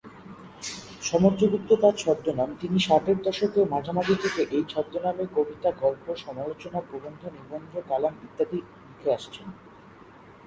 সমুদ্র 1.01 1.41
গুপ্ত 1.47 1.69
তার 1.81 1.95
ছদ্মনাম; 1.97 2.49
তিনি 2.61 2.77
ষাটের 2.79 3.17
দশকের 3.27 3.65
মাঝামাঝি 3.69 4.15
থেকে 4.15 4.41
এই 4.55 4.63
ছদ্মনামে 4.69 5.25
কবিতা, 5.35 5.69
গল্প, 5.83 6.05
সমালোচনা 6.25 6.79
প্রবন্ধ, 6.81 7.21
নিবন্ধ, 7.35 7.73
কলাম 7.89 8.13
ইত্যাদি 8.25 8.57
লিখে 8.87 9.09
আসছেন। 9.17 9.47